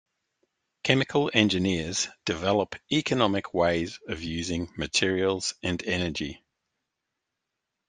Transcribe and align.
Chemical 0.83 1.29
engineers 1.31 2.07
"develop 2.25 2.75
economic 2.91 3.53
ways 3.53 3.99
of 4.07 4.23
using 4.23 4.73
materials 4.75 5.53
and 5.61 5.83
energy". 5.85 6.41